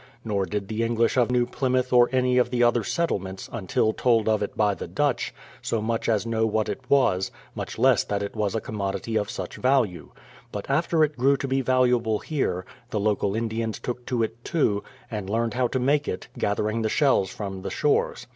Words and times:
Nor 0.25 0.47
did 0.47 0.67
the 0.67 0.81
English 0.81 1.15
of 1.15 1.29
New 1.29 1.45
Plymouth 1.45 1.93
or 1.93 2.09
any 2.11 2.39
of 2.39 2.49
the 2.49 2.63
other 2.63 2.83
settlements, 2.83 3.47
until 3.51 3.93
told 3.93 4.27
of 4.27 4.41
it 4.41 4.57
by 4.57 4.73
the 4.73 4.87
Dutch, 4.87 5.31
so 5.61 5.79
much 5.79 6.09
as 6.09 6.25
know 6.25 6.43
what 6.47 6.67
it 6.69 6.81
was, 6.89 7.29
much 7.53 7.77
less 7.77 8.03
that 8.05 8.23
it 8.23 8.35
was 8.35 8.55
a 8.55 8.61
commodity 8.61 9.15
of 9.15 9.29
such 9.29 9.57
value. 9.57 10.09
But 10.51 10.67
after 10.71 11.03
it 11.03 11.17
grew 11.19 11.37
to 11.37 11.47
be 11.47 11.61
valuable 11.61 12.17
here, 12.17 12.65
the 12.89 12.99
local 12.99 13.35
Indians 13.35 13.77
took 13.77 14.03
to 14.07 14.23
it 14.23 14.43
too, 14.43 14.83
and 15.11 15.29
learned 15.29 15.53
how 15.53 15.67
to 15.67 15.77
make 15.79 16.07
it, 16.07 16.29
gathering 16.35 16.81
the 16.81 16.89
shells 16.89 17.29
from 17.29 17.61
the 17.61 17.69
shores. 17.69 18.25